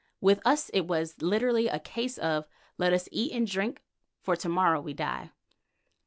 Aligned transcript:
With 0.19 0.41
us 0.43 0.69
it 0.69 0.87
was 0.87 1.21
literally 1.21 1.67
a 1.67 1.77
case 1.77 2.17
of 2.17 2.47
"Let 2.79 2.91
us 2.91 3.07
eat 3.11 3.33
and 3.33 3.45
drink, 3.45 3.83
for 4.19 4.35
to 4.35 4.49
morrow 4.49 4.81
we 4.81 4.93
die." 4.95 5.29